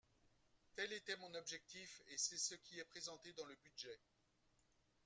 Tel 0.73 0.91
était 0.93 1.15
mon 1.17 1.31
objectif 1.35 2.01
et 2.07 2.17
c’est 2.17 2.39
ce 2.39 2.55
qui 2.55 2.79
est 2.79 2.85
présenté 2.89 3.33
dans 3.33 3.45
le 3.45 3.53
budget. 3.57 3.99